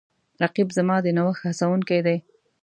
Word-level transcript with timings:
رقیب 0.41 0.69
زما 0.77 0.97
د 1.05 1.07
نوښت 1.17 1.41
هڅونکی 1.49 1.99
دی 2.05 2.17